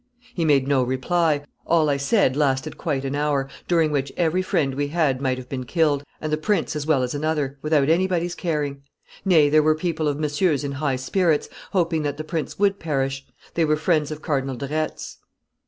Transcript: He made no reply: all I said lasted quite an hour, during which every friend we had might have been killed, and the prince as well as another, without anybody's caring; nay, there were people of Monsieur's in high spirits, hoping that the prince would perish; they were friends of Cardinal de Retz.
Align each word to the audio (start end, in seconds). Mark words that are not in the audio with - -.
He 0.33 0.45
made 0.45 0.67
no 0.67 0.81
reply: 0.81 1.43
all 1.63 1.87
I 1.87 1.97
said 1.97 2.35
lasted 2.35 2.75
quite 2.75 3.05
an 3.05 3.13
hour, 3.13 3.47
during 3.67 3.91
which 3.91 4.11
every 4.17 4.41
friend 4.41 4.73
we 4.73 4.87
had 4.87 5.21
might 5.21 5.37
have 5.37 5.47
been 5.47 5.63
killed, 5.63 6.03
and 6.19 6.33
the 6.33 6.37
prince 6.37 6.75
as 6.75 6.87
well 6.87 7.03
as 7.03 7.13
another, 7.13 7.59
without 7.61 7.87
anybody's 7.87 8.33
caring; 8.33 8.81
nay, 9.25 9.47
there 9.47 9.61
were 9.61 9.75
people 9.75 10.07
of 10.07 10.19
Monsieur's 10.19 10.63
in 10.63 10.71
high 10.71 10.95
spirits, 10.95 11.49
hoping 11.69 12.01
that 12.01 12.17
the 12.17 12.23
prince 12.23 12.57
would 12.57 12.79
perish; 12.79 13.27
they 13.53 13.63
were 13.63 13.77
friends 13.77 14.09
of 14.09 14.23
Cardinal 14.23 14.55
de 14.55 14.67
Retz. 14.69 15.19